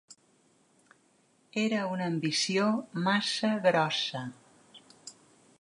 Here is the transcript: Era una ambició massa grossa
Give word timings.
Era 1.65 1.83
una 1.97 2.09
ambició 2.13 2.67
massa 3.09 3.55
grossa 3.69 4.27